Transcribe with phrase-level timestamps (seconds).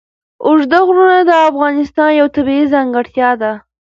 [0.45, 3.51] اوږده غرونه د افغانستان یوه طبیعي ځانګړتیا ده.